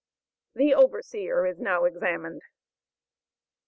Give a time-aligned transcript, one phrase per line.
[0.55, 2.41] THE OVERSEER IS NOW EXAMINED.